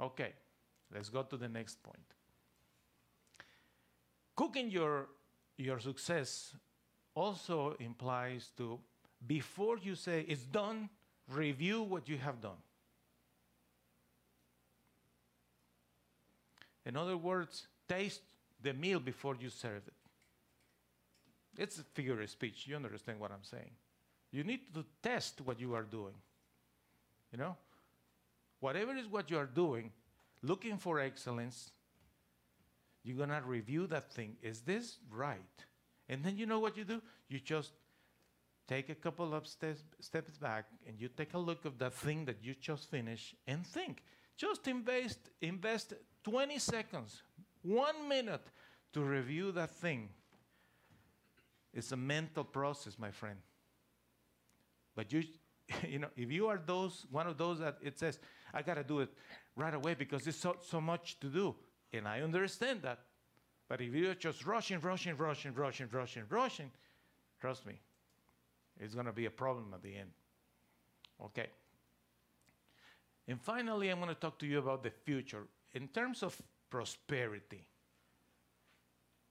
[0.00, 0.32] Okay,
[0.94, 1.98] let's go to the next point.
[4.34, 5.08] Cooking your,
[5.56, 6.54] your success
[7.14, 8.78] also implies to,
[9.26, 10.88] before you say it's done,
[11.28, 12.60] review what you have done.
[16.84, 18.22] In other words, taste
[18.62, 19.94] the meal before you serve it.
[21.58, 22.66] It's a figure of speech.
[22.66, 23.70] You understand what I'm saying.
[24.30, 26.14] You need to test what you are doing.
[27.30, 27.56] You know?
[28.60, 29.92] Whatever is what you are doing,
[30.42, 31.70] looking for excellence,
[33.04, 34.36] you're going to review that thing.
[34.42, 35.64] Is this right?
[36.08, 37.00] And then you know what you do?
[37.28, 37.72] You just
[38.68, 42.24] take a couple of steps, steps back and you take a look of that thing
[42.26, 44.02] that you just finished and think.
[44.36, 47.22] Just invest, invest 20 seconds,
[47.62, 48.46] one minute
[48.92, 50.08] to review that thing.
[51.74, 53.38] It's a mental process, my friend.
[54.94, 55.24] But you,
[55.88, 58.18] you know, if you are those one of those that it says,
[58.52, 59.10] I gotta do it
[59.56, 61.54] right away because there's so, so much to do.
[61.92, 63.00] And I understand that.
[63.68, 66.70] But if you're just rushing, rushing, rushing, rushing, rushing, rushing,
[67.40, 67.80] trust me,
[68.80, 70.10] it's going to be a problem at the end.
[71.24, 71.46] Okay.
[73.28, 75.44] And finally, I'm going to talk to you about the future.
[75.74, 77.66] In terms of prosperity,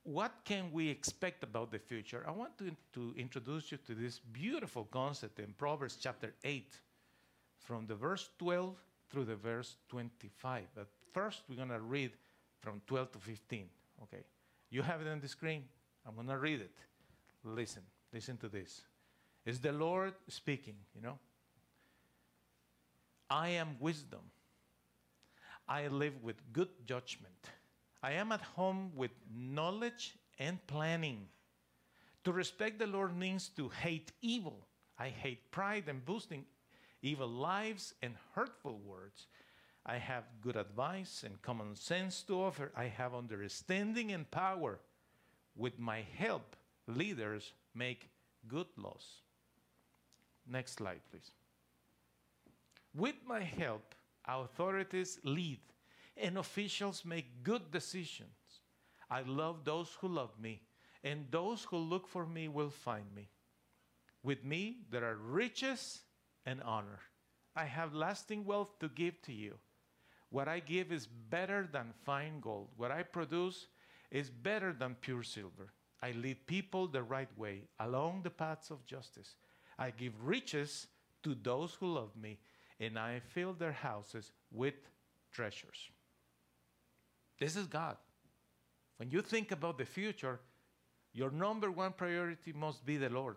[0.03, 2.23] what can we expect about the future?
[2.27, 6.79] I want to, to introduce you to this beautiful concept in Proverbs chapter 8,
[7.59, 8.75] from the verse 12
[9.11, 10.63] through the verse 25.
[10.75, 12.11] But first, we're going to read
[12.61, 13.65] from 12 to 15.
[14.03, 14.23] Okay.
[14.69, 15.63] You have it on the screen.
[16.07, 16.75] I'm going to read it.
[17.43, 17.83] Listen.
[18.13, 18.81] Listen to this.
[19.45, 21.17] It's the Lord speaking, you know.
[23.29, 24.21] I am wisdom.
[25.67, 27.33] I live with good judgment.
[28.03, 31.27] I am at home with knowledge and planning.
[32.23, 34.67] To respect the Lord means to hate evil.
[34.99, 36.45] I hate pride and boasting,
[37.01, 39.27] evil lives and hurtful words.
[39.85, 42.71] I have good advice and common sense to offer.
[42.75, 44.79] I have understanding and power.
[45.55, 46.55] With my help,
[46.87, 48.09] leaders make
[48.47, 49.21] good laws.
[50.47, 51.31] Next slide, please.
[52.93, 55.59] With my help, authorities lead
[56.17, 58.29] and officials make good decisions.
[59.09, 60.61] I love those who love me,
[61.03, 63.29] and those who look for me will find me.
[64.23, 66.01] With me, there are riches
[66.45, 66.99] and honor.
[67.55, 69.55] I have lasting wealth to give to you.
[70.29, 72.69] What I give is better than fine gold.
[72.77, 73.67] What I produce
[74.09, 75.73] is better than pure silver.
[76.01, 79.35] I lead people the right way along the paths of justice.
[79.77, 80.87] I give riches
[81.23, 82.39] to those who love me,
[82.79, 84.75] and I fill their houses with
[85.31, 85.89] treasures.
[87.39, 87.97] This is God.
[88.97, 90.39] When you think about the future,
[91.13, 93.35] your number one priority must be the Lord.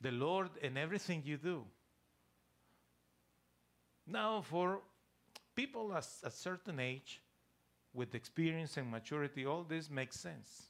[0.00, 1.64] The Lord in everything you do.
[4.06, 4.80] Now, for
[5.54, 7.20] people at a certain age,
[7.94, 10.68] with experience and maturity, all this makes sense.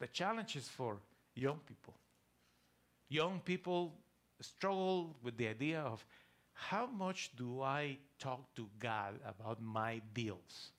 [0.00, 0.98] The challenge is for
[1.34, 1.94] young people.
[3.08, 3.92] Young people
[4.40, 6.04] struggle with the idea of
[6.54, 10.72] how much do I talk to God about my deals?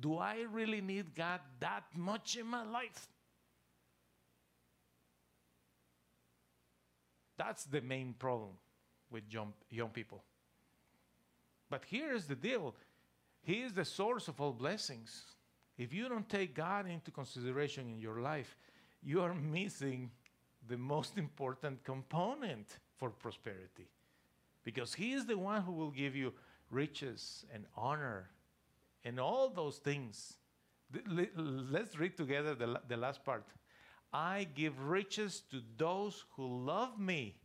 [0.00, 3.08] Do I really need God that much in my life?
[7.38, 8.50] That's the main problem
[9.10, 10.22] with young, young people.
[11.70, 12.74] But here's the deal
[13.42, 15.22] He is the source of all blessings.
[15.78, 18.56] If you don't take God into consideration in your life,
[19.02, 20.10] you are missing
[20.68, 22.66] the most important component
[22.96, 23.88] for prosperity.
[24.64, 26.34] Because He is the one who will give you
[26.70, 28.28] riches and honor
[29.04, 30.36] and all those things.
[31.06, 33.44] Let's read together the, the last part.
[34.12, 37.36] I give riches to those who love me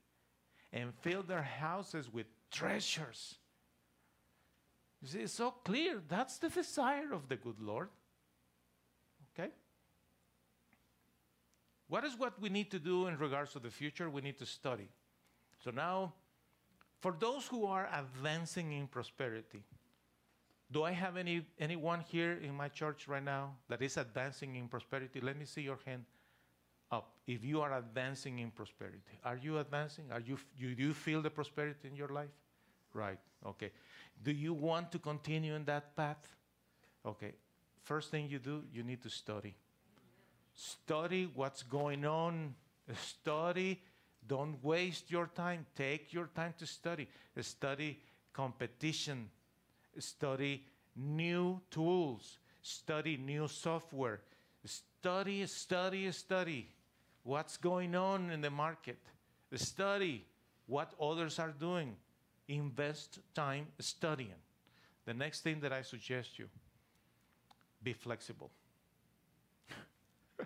[0.72, 3.36] and fill their houses with treasures.
[5.02, 6.02] You see, it's so clear.
[6.08, 7.90] That's the desire of the good Lord.
[9.38, 9.52] Okay?
[11.90, 14.10] What is what we need to do in regards to the future?
[14.10, 14.88] We need to study.
[15.64, 16.14] So now,
[17.02, 19.64] for those who are advancing in prosperity,
[20.72, 24.68] do I have any anyone here in my church right now that is advancing in
[24.70, 25.20] prosperity?
[25.20, 26.06] Let me see your hand
[27.26, 30.12] If you are advancing in prosperity, are you advancing?
[30.12, 32.34] Are you you do you feel the prosperity in your life?
[32.94, 33.20] Right.
[33.46, 33.72] Okay.
[34.22, 36.28] Do you want to continue in that path?
[37.06, 37.34] Okay.
[37.84, 39.56] First thing you do, you need to study.
[40.54, 42.56] Study what's going on.
[42.96, 43.82] Study
[44.26, 45.66] Don't waste your time.
[45.76, 47.08] Take your time to study.
[47.42, 48.00] Study
[48.32, 49.30] competition.
[50.00, 50.64] Study
[50.96, 52.40] new tools.
[52.62, 54.22] Study new software.
[54.66, 56.70] Study, study, study.
[57.24, 59.00] What's going on in the market?
[59.56, 60.26] Study
[60.66, 61.96] what others are doing.
[62.48, 64.42] Invest time studying.
[65.06, 66.50] The next thing that I suggest you
[67.82, 68.50] be flexible.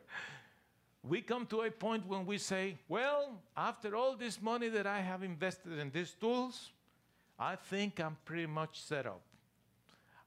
[1.03, 5.01] we come to a point when we say, well, after all this money that I
[5.01, 6.71] have invested in these tools,
[7.39, 9.21] I think I'm pretty much set up.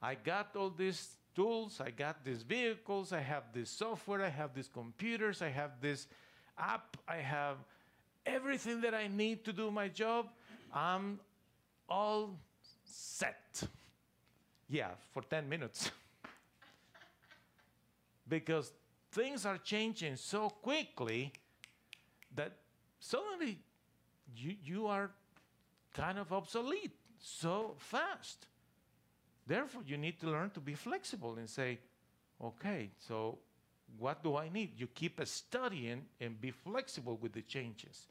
[0.01, 4.55] I got all these tools, I got these vehicles, I have this software, I have
[4.55, 6.07] these computers, I have this
[6.61, 7.56] app, I have
[8.26, 10.26] everything that I need to do my job.
[10.72, 11.18] I'm
[11.88, 12.38] all
[12.84, 13.62] set.
[14.68, 15.90] Yeah, for 10 minutes.
[18.28, 18.72] because
[19.11, 21.32] things are changing so quickly
[22.34, 22.52] that
[23.00, 23.58] suddenly
[24.36, 25.11] you, you are
[25.94, 28.46] kind of obsolete so fast.
[29.46, 31.80] Therefore, you need to learn to be flexible and say,
[32.42, 33.38] okay, so
[33.99, 34.78] what do I need?
[34.78, 38.07] You keep studying and be flexible with the changes.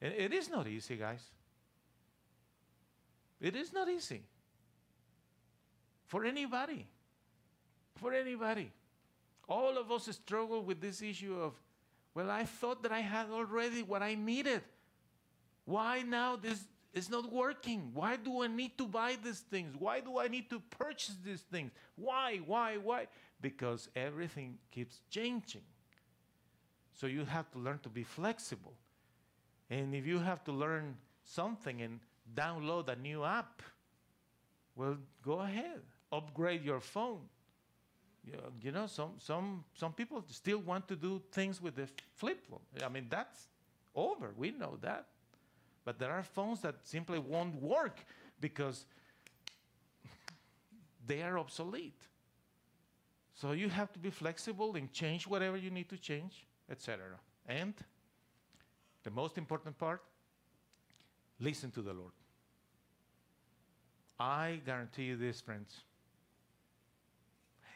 [0.00, 1.22] And it is not easy, guys.
[3.40, 4.22] It is not easy
[6.06, 6.86] for anybody.
[7.96, 8.70] For anybody.
[9.48, 11.52] All of us struggle with this issue of,
[12.14, 14.62] well, I thought that I had already what I needed.
[15.64, 17.90] Why now this is not working?
[17.94, 19.74] Why do I need to buy these things?
[19.78, 21.70] Why do I need to purchase these things?
[21.96, 23.06] Why, why, why?
[23.40, 25.62] Because everything keeps changing.
[26.92, 28.74] So you have to learn to be flexible.
[29.70, 32.00] And if you have to learn something and
[32.34, 33.62] download a new app,
[34.76, 35.80] well, go ahead,
[36.12, 37.20] upgrade your phone
[38.62, 42.60] you know, some, some, some people still want to do things with the flip phone.
[42.84, 43.48] I mean, that's
[43.94, 44.32] over.
[44.36, 45.06] We know that.
[45.84, 47.98] But there are phones that simply won't work
[48.40, 48.84] because
[51.06, 52.00] they are obsolete.
[53.40, 56.98] So you have to be flexible and change whatever you need to change, etc.
[57.46, 57.74] And
[59.02, 60.02] the most important part,
[61.38, 62.12] listen to the Lord.
[64.18, 65.84] I guarantee you this, friends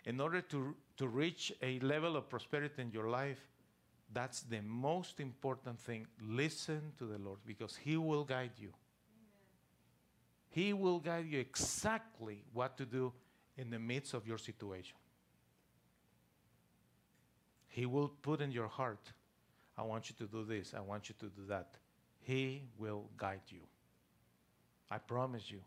[0.05, 3.41] in order to, to reach a level of prosperity in your life,
[4.13, 6.07] that's the most important thing.
[6.23, 8.71] Listen to the Lord because He will guide you.
[10.51, 13.13] He will guide you exactly what to do
[13.57, 14.97] in the midst of your situation.
[17.75, 19.13] He will put in your heart,
[19.77, 21.75] I want you to do this, I want you to do that.
[22.21, 23.63] He will guide you.
[24.89, 25.59] I promise you.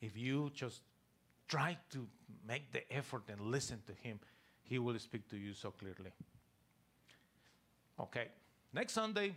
[0.00, 0.82] If you just
[1.48, 2.06] try to
[2.46, 4.20] make the effort and listen to Him,
[4.62, 6.12] He will speak to you so clearly.
[7.98, 8.28] Okay,
[8.72, 9.34] next Sunday,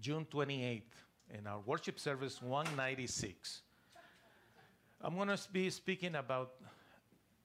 [0.00, 0.82] June 28th,
[1.36, 3.62] in our worship service 196,
[5.00, 6.52] I'm going to be speaking about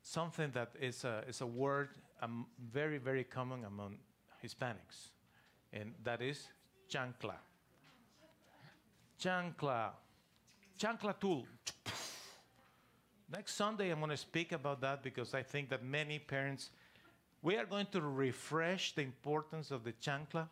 [0.07, 1.89] something that is a, is a word
[2.21, 3.97] um, very, very common among
[4.43, 5.11] Hispanics,
[5.73, 6.47] and that is
[6.89, 7.35] chancla.
[9.21, 9.89] Chancla.
[10.79, 11.45] Chancla tool.
[13.29, 16.69] Next Sunday, I'm going to speak about that because I think that many parents,
[17.41, 20.47] we are going to refresh the importance of the chancla.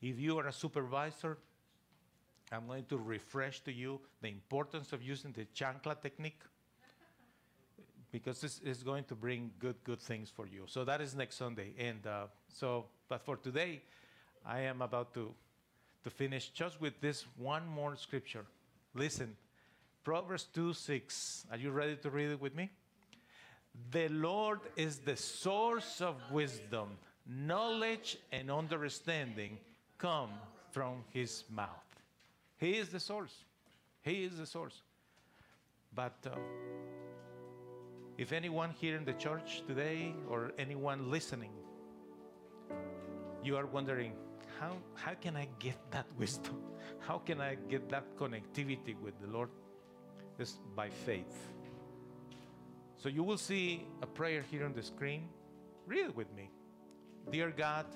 [0.00, 1.38] If you are a supervisor,
[2.52, 6.42] I'm going to refresh to you the importance of using the chancla technique
[8.16, 10.62] because this is going to bring good, good things for you.
[10.64, 11.74] So that is next Sunday.
[11.78, 13.82] And uh, so, but for today,
[14.42, 15.34] I am about to,
[16.02, 18.46] to finish just with this one more scripture.
[18.94, 19.36] Listen.
[20.02, 21.44] Proverbs 2 6.
[21.50, 22.70] Are you ready to read it with me?
[23.90, 26.96] The Lord is the source of wisdom.
[27.28, 29.58] Knowledge and understanding
[29.98, 30.30] come
[30.70, 31.68] from his mouth.
[32.56, 33.34] He is the source.
[34.00, 34.80] He is the source.
[35.94, 36.36] But uh,
[38.18, 41.52] if anyone here in the church today or anyone listening,
[43.42, 44.12] you are wondering,
[44.58, 46.56] how, how can I get that wisdom?
[47.00, 49.50] How can I get that connectivity with the Lord?
[50.38, 51.52] It's by faith.
[52.96, 55.28] So you will see a prayer here on the screen.
[55.86, 56.50] Read it with me.
[57.30, 57.86] Dear God,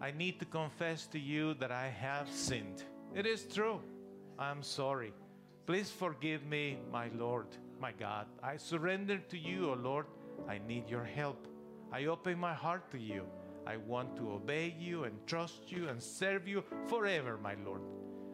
[0.00, 2.84] I need to confess to you that I have sinned.
[3.14, 3.80] It is true.
[4.38, 5.12] I'm sorry.
[5.66, 7.46] Please forgive me, my Lord,
[7.82, 8.26] my God.
[8.44, 10.06] I surrender to you, O oh Lord.
[10.48, 11.48] I need your help.
[11.90, 13.24] I open my heart to you.
[13.66, 17.80] I want to obey you and trust you and serve you forever, my Lord.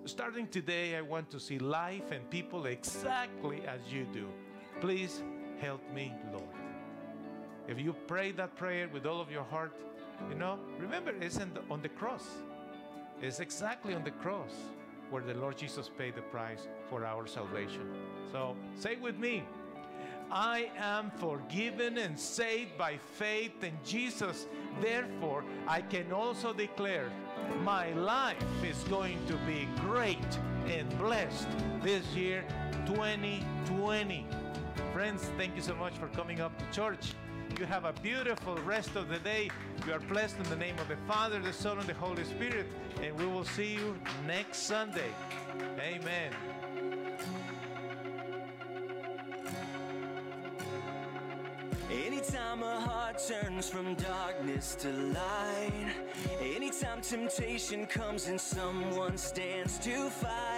[0.05, 4.29] Starting today, I want to see life and people exactly as you do.
[4.83, 5.23] Please
[5.63, 6.57] help me, Lord.
[7.69, 9.73] If you pray that prayer with all of your heart,
[10.29, 11.39] you know, remember it's
[11.71, 12.27] on the cross.
[13.23, 14.53] It's exactly on the cross
[15.11, 17.89] where the Lord Jesus paid the price for our salvation.
[18.33, 19.45] So say with me,
[20.31, 24.47] I am forgiven and saved by faith in Jesus.
[24.81, 27.11] Therefore, I can also declare
[27.63, 31.49] my life is going to be great and blessed
[31.83, 32.45] this year,
[32.87, 34.27] 2020.
[34.93, 37.15] Friends, thank you so much for coming up to church.
[37.57, 39.51] You have a beautiful rest of the day.
[39.87, 42.67] You are blessed in the name of the Father, the Son, and the Holy Spirit.
[43.03, 45.11] And we will see you next Sunday.
[45.81, 46.33] Amen.
[51.91, 55.93] Anytime a heart turns from darkness to light,
[56.41, 60.58] anytime temptation comes and someone stands to fight,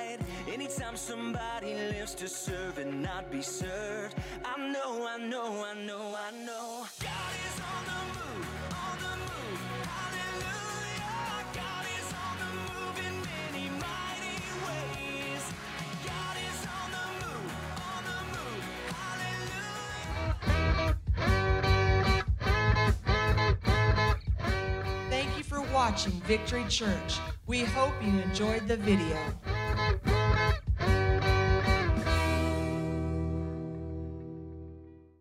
[0.52, 4.14] anytime somebody lives to serve and not be served,
[4.44, 6.86] I know, I know, I know, I know.
[7.00, 11.44] God is on the move, on the move, hallelujah.
[11.54, 15.42] God is on the move in many mighty ways.
[16.04, 17.50] God is on the move,
[17.94, 18.64] on the move,
[19.64, 20.30] hallelujah.
[25.10, 27.18] Thank you for watching Victory Church.
[27.46, 29.16] We hope you enjoyed the video.